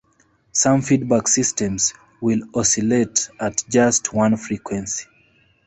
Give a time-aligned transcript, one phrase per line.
[0.51, 5.05] Some feedback systems will oscillate at just one frequency.